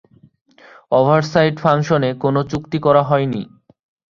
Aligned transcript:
Oversight 0.91 1.55
ফাংশনে 1.59 2.09
কোন 2.13 2.35
চুক্তি 2.43 2.77
করা 2.79 3.01
হয়নি। 3.03 3.41